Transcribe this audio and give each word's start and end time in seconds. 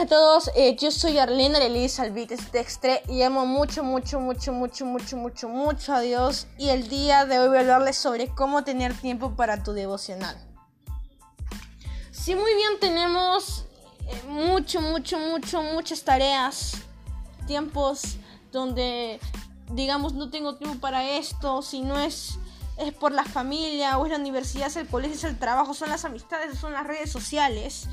buenas 0.00 0.12
a 0.12 0.16
todos, 0.16 0.50
eh, 0.54 0.76
yo 0.76 0.90
soy 0.90 1.18
Arlene 1.18 1.56
Arelis 1.56 2.00
Alvites 2.00 2.52
Dextre 2.52 3.02
y 3.08 3.22
amo 3.22 3.44
mucho, 3.44 3.82
mucho, 3.82 4.18
mucho, 4.18 4.52
mucho, 4.52 4.84
mucho, 4.86 5.16
mucho, 5.16 5.48
mucho 5.48 5.94
a 5.94 6.00
Dios 6.00 6.46
y 6.56 6.70
el 6.70 6.88
día 6.88 7.26
de 7.26 7.38
hoy 7.38 7.48
voy 7.48 7.58
a 7.58 7.60
hablarles 7.60 7.96
sobre 7.98 8.28
cómo 8.28 8.64
tener 8.64 8.94
tiempo 8.94 9.36
para 9.36 9.62
tu 9.62 9.72
devocional. 9.72 10.36
Si 12.12 12.34
muy 12.34 12.54
bien 12.54 12.80
tenemos 12.80 13.66
eh, 14.06 14.22
mucho, 14.28 14.80
mucho, 14.80 15.18
mucho, 15.18 15.62
muchas 15.62 16.02
tareas, 16.02 16.76
tiempos 17.46 18.16
donde 18.52 19.20
digamos 19.72 20.14
no 20.14 20.30
tengo 20.30 20.56
tiempo 20.56 20.80
para 20.80 21.10
esto, 21.10 21.62
si 21.62 21.82
no 21.82 21.98
es 21.98 22.38
es 22.78 22.94
por 22.94 23.12
la 23.12 23.24
familia 23.24 23.98
o 23.98 24.06
es 24.06 24.12
la 24.12 24.18
universidad, 24.18 24.68
es 24.68 24.76
el 24.76 24.86
colegio, 24.86 25.14
es 25.14 25.24
el 25.24 25.38
trabajo, 25.38 25.74
son 25.74 25.90
las 25.90 26.06
amistades, 26.06 26.58
son 26.58 26.72
las 26.72 26.86
redes 26.86 27.12
sociales 27.12 27.88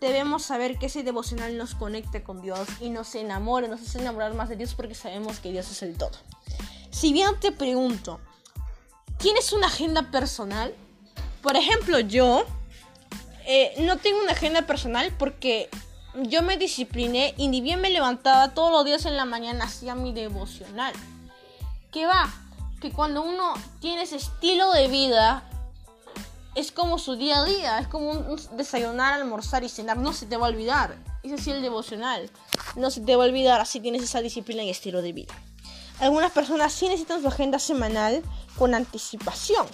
debemos 0.00 0.42
saber 0.42 0.78
que 0.78 0.86
ese 0.86 1.02
devocional 1.02 1.56
nos 1.58 1.74
conecte 1.74 2.22
con 2.22 2.40
Dios 2.40 2.66
y 2.80 2.90
nos 2.90 3.14
enamore, 3.14 3.68
nos 3.68 3.82
hace 3.82 3.98
enamorar 3.98 4.34
más 4.34 4.48
de 4.48 4.56
Dios 4.56 4.74
porque 4.74 4.94
sabemos 4.94 5.40
que 5.40 5.52
Dios 5.52 5.70
es 5.70 5.82
el 5.82 5.96
todo. 5.96 6.12
Si 6.90 7.12
bien 7.12 7.38
te 7.38 7.52
pregunto, 7.52 8.18
¿tienes 9.18 9.52
una 9.52 9.66
agenda 9.66 10.10
personal? 10.10 10.74
Por 11.42 11.56
ejemplo, 11.56 12.00
yo 12.00 12.44
eh, 13.46 13.74
no 13.78 13.98
tengo 13.98 14.20
una 14.20 14.32
agenda 14.32 14.62
personal 14.62 15.12
porque 15.18 15.68
yo 16.14 16.42
me 16.42 16.56
discipliné 16.56 17.34
y 17.36 17.48
ni 17.48 17.60
bien 17.60 17.80
me 17.80 17.90
levantaba 17.90 18.54
todos 18.54 18.72
los 18.72 18.84
días 18.84 19.06
en 19.06 19.16
la 19.16 19.24
mañana 19.24 19.64
hacía 19.64 19.94
mi 19.94 20.12
devocional. 20.12 20.94
¿Qué 21.92 22.06
va? 22.06 22.32
Que 22.80 22.90
cuando 22.90 23.22
uno 23.22 23.54
tiene 23.80 24.02
ese 24.02 24.16
estilo 24.16 24.72
de 24.72 24.88
vida, 24.88 25.44
es 26.54 26.72
como 26.72 26.98
su 26.98 27.16
día 27.16 27.40
a 27.40 27.44
día, 27.44 27.78
es 27.78 27.88
como 27.88 28.10
un, 28.10 28.40
desayunar, 28.56 29.14
almorzar 29.14 29.62
y 29.64 29.68
cenar, 29.68 29.96
no 29.96 30.12
se 30.12 30.26
te 30.26 30.36
va 30.36 30.46
a 30.46 30.50
olvidar. 30.50 30.96
Es 31.22 31.32
así 31.32 31.50
el 31.50 31.62
devocional, 31.62 32.30
no 32.76 32.90
se 32.90 33.00
te 33.00 33.16
va 33.16 33.24
a 33.24 33.26
olvidar 33.28 33.60
así 33.60 33.80
tienes 33.80 34.02
esa 34.02 34.20
disciplina 34.20 34.62
y 34.62 34.70
estilo 34.70 35.02
de 35.02 35.12
vida. 35.12 35.34
Algunas 36.00 36.32
personas 36.32 36.72
sí 36.72 36.86
necesitan 36.86 37.20
su 37.20 37.28
agenda 37.28 37.58
semanal 37.58 38.22
con 38.56 38.74
anticipación 38.74 39.66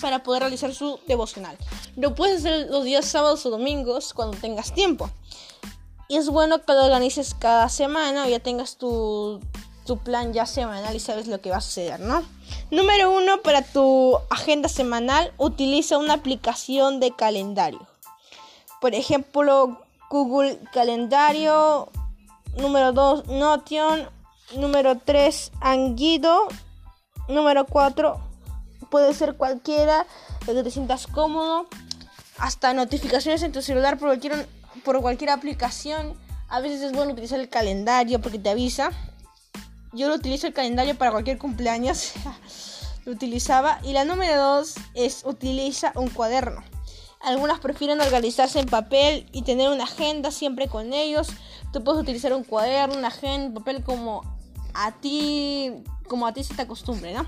para 0.00 0.22
poder 0.22 0.42
realizar 0.42 0.74
su 0.74 1.00
devocional. 1.06 1.56
Lo 1.96 2.14
puedes 2.14 2.40
hacer 2.40 2.68
los 2.70 2.84
días 2.84 3.06
sábados 3.06 3.44
o 3.46 3.50
domingos 3.50 4.14
cuando 4.14 4.36
tengas 4.36 4.72
tiempo. 4.72 5.10
Y 6.08 6.16
es 6.16 6.28
bueno 6.28 6.60
que 6.62 6.72
lo 6.72 6.84
organices 6.84 7.34
cada 7.34 7.68
semana 7.68 8.24
o 8.24 8.28
ya 8.28 8.40
tengas 8.40 8.76
tu 8.76 9.40
tu 9.84 9.98
plan 9.98 10.32
ya 10.32 10.46
semanal 10.46 10.94
y 10.94 11.00
sabes 11.00 11.26
lo 11.26 11.40
que 11.40 11.50
va 11.50 11.56
a 11.56 11.60
suceder, 11.60 12.00
¿no? 12.00 12.22
Número 12.70 13.10
uno, 13.10 13.42
para 13.42 13.62
tu 13.62 14.18
agenda 14.30 14.68
semanal, 14.68 15.32
utiliza 15.36 15.98
una 15.98 16.14
aplicación 16.14 17.00
de 17.00 17.12
calendario. 17.12 17.86
Por 18.80 18.94
ejemplo, 18.94 19.78
Google 20.10 20.58
Calendario. 20.72 21.88
Número 22.56 22.92
dos, 22.92 23.26
Notion. 23.26 24.08
Número 24.56 24.98
tres, 24.98 25.52
Anguido. 25.60 26.48
Número 27.28 27.64
cuatro, 27.64 28.20
puede 28.90 29.14
ser 29.14 29.36
cualquiera, 29.36 30.04
lo 30.48 30.54
que 30.54 30.64
te 30.64 30.70
sientas 30.72 31.06
cómodo. 31.06 31.66
Hasta 32.38 32.74
notificaciones 32.74 33.42
en 33.42 33.52
tu 33.52 33.62
celular 33.62 33.98
por 33.98 34.08
cualquier, 34.08 34.48
por 34.84 35.00
cualquier 35.00 35.30
aplicación. 35.30 36.14
A 36.48 36.58
veces 36.58 36.80
es 36.80 36.92
bueno 36.92 37.12
utilizar 37.12 37.38
el 37.38 37.48
calendario 37.48 38.20
porque 38.20 38.40
te 38.40 38.50
avisa. 38.50 38.90
Yo 39.92 40.08
lo 40.08 40.14
utilizo 40.14 40.46
el 40.46 40.52
calendario 40.52 40.96
para 40.96 41.10
cualquier 41.10 41.38
cumpleaños. 41.38 42.12
lo 43.04 43.12
utilizaba. 43.12 43.80
Y 43.82 43.92
la 43.92 44.04
número 44.04 44.36
dos 44.36 44.74
es 44.94 45.22
utiliza 45.24 45.92
un 45.96 46.08
cuaderno. 46.08 46.62
Algunas 47.20 47.60
prefieren 47.60 48.00
organizarse 48.00 48.60
en 48.60 48.66
papel 48.66 49.26
y 49.32 49.42
tener 49.42 49.68
una 49.68 49.84
agenda 49.84 50.30
siempre 50.30 50.68
con 50.68 50.92
ellos. 50.92 51.28
Tú 51.72 51.84
puedes 51.84 52.00
utilizar 52.00 52.32
un 52.32 52.44
cuaderno, 52.44 52.96
una 52.96 53.08
agenda, 53.08 53.58
papel 53.58 53.84
como 53.84 54.22
a 54.72 54.92
ti, 54.92 55.72
como 56.08 56.26
a 56.26 56.32
ti 56.32 56.44
se 56.44 56.54
te 56.54 56.62
acostumbre, 56.62 57.12
¿no? 57.12 57.26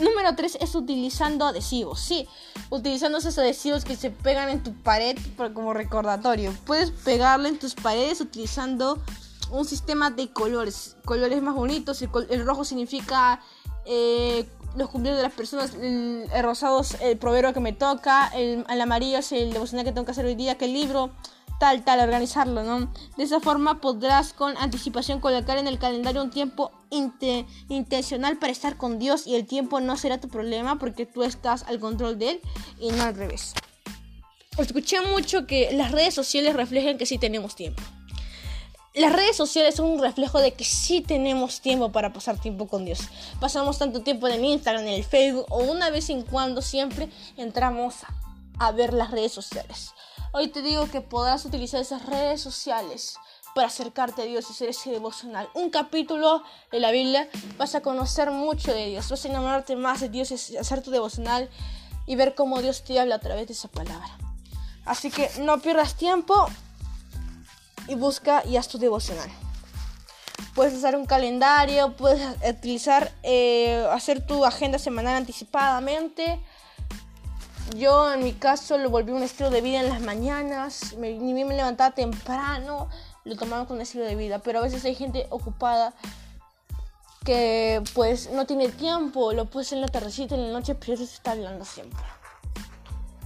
Número 0.00 0.34
3 0.34 0.58
es 0.60 0.74
utilizando 0.74 1.46
adhesivos. 1.46 2.00
Sí, 2.00 2.28
utilizando 2.70 3.18
esos 3.18 3.36
adhesivos 3.38 3.84
que 3.84 3.96
se 3.96 4.10
pegan 4.10 4.48
en 4.50 4.62
tu 4.62 4.72
pared 4.72 5.16
como 5.52 5.72
recordatorio. 5.72 6.52
Puedes 6.64 6.90
pegarlo 6.90 7.48
en 7.48 7.58
tus 7.58 7.74
paredes 7.74 8.20
utilizando 8.20 9.02
un 9.50 9.64
sistema 9.64 10.10
de 10.10 10.28
colores, 10.28 10.96
colores 11.04 11.42
más 11.42 11.54
bonitos. 11.54 12.02
El, 12.02 12.44
rojo 12.44 12.64
significa 12.64 13.40
eh, 13.84 14.46
los 14.76 14.90
cumpleaños 14.90 15.18
de 15.18 15.22
las 15.22 15.32
personas, 15.32 15.74
el, 15.74 16.28
rosado 16.42 16.80
es 16.80 17.00
el 17.00 17.16
proverbio 17.16 17.52
que 17.52 17.60
me 17.60 17.72
toca, 17.72 18.28
el, 18.34 18.64
amarillo 18.80 19.18
es 19.18 19.32
el 19.32 19.52
devocional 19.52 19.84
que 19.84 19.92
tengo 19.92 20.04
que 20.04 20.12
hacer 20.12 20.26
hoy 20.26 20.34
día, 20.34 20.56
que 20.56 20.64
el 20.64 20.72
libro, 20.72 21.10
tal, 21.60 21.84
tal, 21.84 22.00
organizarlo, 22.00 22.62
¿no? 22.64 22.92
De 23.16 23.24
esa 23.24 23.40
forma 23.40 23.80
podrás 23.80 24.32
con 24.32 24.56
anticipación 24.56 25.20
colocar 25.20 25.58
en 25.58 25.68
el 25.68 25.78
calendario 25.78 26.22
un 26.22 26.30
tiempo 26.30 26.72
intencional 27.68 28.38
para 28.38 28.52
estar 28.52 28.76
con 28.76 28.98
Dios 28.98 29.26
y 29.26 29.34
el 29.34 29.46
tiempo 29.46 29.80
no 29.80 29.96
será 29.96 30.20
tu 30.20 30.28
problema 30.28 30.78
porque 30.78 31.06
tú 31.06 31.22
estás 31.22 31.64
al 31.64 31.78
control 31.78 32.18
de 32.18 32.30
él 32.30 32.40
y 32.80 32.90
no 32.90 33.04
al 33.04 33.14
revés. 33.14 33.54
Escuché 34.58 35.00
mucho 35.00 35.46
que 35.46 35.72
las 35.72 35.90
redes 35.90 36.14
sociales 36.14 36.54
reflejan 36.54 36.96
que 36.96 37.06
sí 37.06 37.18
tenemos 37.18 37.56
tiempo 37.56 37.82
las 38.94 39.12
redes 39.12 39.36
sociales 39.36 39.74
son 39.74 39.86
un 39.86 40.00
reflejo 40.00 40.38
de 40.38 40.52
que 40.52 40.64
sí 40.64 41.00
tenemos 41.00 41.60
tiempo 41.60 41.90
para 41.90 42.12
pasar 42.12 42.40
tiempo 42.40 42.68
con 42.68 42.84
Dios. 42.84 43.00
Pasamos 43.40 43.78
tanto 43.78 44.02
tiempo 44.02 44.28
en 44.28 44.44
Instagram, 44.44 44.84
en 44.84 44.94
el 44.94 45.04
Facebook 45.04 45.46
o 45.50 45.64
una 45.64 45.90
vez 45.90 46.10
en 46.10 46.22
cuando 46.22 46.62
siempre 46.62 47.08
entramos 47.36 47.96
a 48.58 48.70
ver 48.70 48.94
las 48.94 49.10
redes 49.10 49.32
sociales. 49.32 49.92
Hoy 50.32 50.48
te 50.48 50.62
digo 50.62 50.88
que 50.88 51.00
podrás 51.00 51.44
utilizar 51.44 51.80
esas 51.80 52.06
redes 52.06 52.40
sociales 52.40 53.16
para 53.54 53.66
acercarte 53.66 54.22
a 54.22 54.24
Dios 54.26 54.48
y 54.50 54.54
ser 54.54 54.68
ese 54.68 54.90
devocional. 54.90 55.48
Un 55.54 55.70
capítulo 55.70 56.44
de 56.70 56.78
la 56.78 56.92
Biblia 56.92 57.28
vas 57.56 57.74
a 57.74 57.80
conocer 57.80 58.30
mucho 58.30 58.72
de 58.72 58.86
Dios, 58.86 59.08
vas 59.08 59.24
a 59.24 59.28
enamorarte 59.28 59.74
más 59.74 60.00
de 60.00 60.08
Dios 60.08 60.30
y 60.50 60.56
hacer 60.56 60.82
tu 60.82 60.92
devocional 60.92 61.50
y 62.06 62.14
ver 62.14 62.36
cómo 62.36 62.62
Dios 62.62 62.84
te 62.84 62.98
habla 63.00 63.16
a 63.16 63.20
través 63.20 63.48
de 63.48 63.54
esa 63.54 63.68
palabra. 63.68 64.10
Así 64.84 65.10
que 65.10 65.30
no 65.40 65.60
pierdas 65.60 65.94
tiempo, 65.96 66.46
y 67.88 67.94
busca 67.94 68.44
y 68.44 68.56
haz 68.56 68.68
tu 68.68 68.78
devocional. 68.78 69.30
Puedes 70.54 70.74
usar 70.74 70.96
un 70.96 71.06
calendario, 71.06 71.96
puedes 71.96 72.20
utilizar, 72.48 73.12
eh, 73.22 73.86
hacer 73.92 74.24
tu 74.24 74.44
agenda 74.44 74.78
semanal 74.78 75.16
anticipadamente. 75.16 76.40
Yo 77.76 78.12
en 78.12 78.22
mi 78.22 78.32
caso 78.32 78.78
lo 78.78 78.90
volví 78.90 79.10
un 79.10 79.22
estilo 79.22 79.50
de 79.50 79.60
vida 79.60 79.80
en 79.80 79.88
las 79.88 80.00
mañanas, 80.00 80.94
me, 80.96 81.14
me 81.14 81.56
levantaba 81.56 81.94
temprano, 81.94 82.88
lo 83.24 83.36
tomaba 83.36 83.66
con 83.66 83.76
un 83.76 83.82
estilo 83.82 84.04
de 84.04 84.14
vida, 84.14 84.38
pero 84.38 84.60
a 84.60 84.62
veces 84.62 84.84
hay 84.84 84.94
gente 84.94 85.26
ocupada 85.30 85.94
que 87.24 87.82
pues 87.94 88.30
no 88.30 88.46
tiene 88.46 88.68
tiempo, 88.68 89.32
lo 89.32 89.46
puedes 89.46 89.72
en 89.72 89.80
la 89.80 89.88
tardecita, 89.88 90.34
en 90.34 90.46
la 90.46 90.52
noche, 90.52 90.74
pero 90.74 90.92
eso 90.92 91.06
se 91.06 91.14
está 91.14 91.32
hablando 91.32 91.64
siempre 91.64 92.04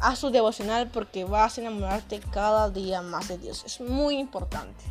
haz 0.00 0.20
tu 0.20 0.30
devocional 0.30 0.88
porque 0.88 1.24
vas 1.24 1.58
a 1.58 1.60
enamorarte 1.60 2.20
cada 2.32 2.70
día 2.70 3.02
más 3.02 3.28
de 3.28 3.38
Dios. 3.38 3.64
Es 3.66 3.80
muy 3.80 4.18
importante. 4.18 4.84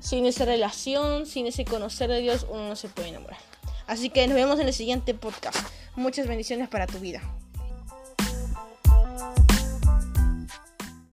Sin 0.00 0.26
esa 0.26 0.44
relación, 0.44 1.26
sin 1.26 1.46
ese 1.46 1.64
conocer 1.64 2.10
de 2.10 2.20
Dios, 2.20 2.46
uno 2.50 2.68
no 2.68 2.76
se 2.76 2.88
puede 2.88 3.08
enamorar. 3.08 3.38
Así 3.86 4.10
que 4.10 4.26
nos 4.26 4.34
vemos 4.34 4.58
en 4.58 4.66
el 4.66 4.74
siguiente 4.74 5.14
podcast. 5.14 5.58
Muchas 5.96 6.26
bendiciones 6.26 6.68
para 6.68 6.86
tu 6.86 6.98
vida. 6.98 7.20